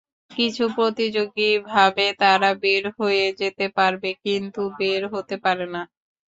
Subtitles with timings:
[0.31, 5.81] কিছু প্রতিযোগী ভাবে তারা বের হয়ে যেতে পারবে, কিন্তু বের হতে পারে না।